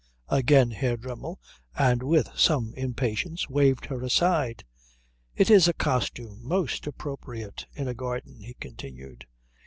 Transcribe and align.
Again 0.29 0.71
Herr 0.71 0.97
Dremmel, 0.97 1.39
and 1.75 2.01
with 2.01 2.29
some 2.35 2.73
impatience, 2.75 3.47
waved 3.51 3.85
her 3.85 4.01
aside. 4.01 4.65
"It 5.35 5.51
is 5.51 5.67
a 5.67 5.73
costume 5.73 6.39
most 6.41 6.87
appropriate 6.87 7.67
in 7.75 7.87
a 7.87 7.93
garden," 7.93 8.39
he 8.41 8.55
continued. 8.55 9.27